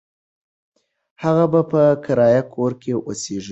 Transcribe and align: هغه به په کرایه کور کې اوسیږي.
هغه 1.23 1.45
به 1.51 1.61
په 1.71 1.81
کرایه 2.03 2.41
کور 2.53 2.71
کې 2.81 2.91
اوسیږي. 3.07 3.49